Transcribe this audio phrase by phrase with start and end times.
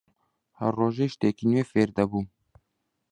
[0.59, 2.27] هەر ڕۆژەی شتێکی نوێ فێر دەبووم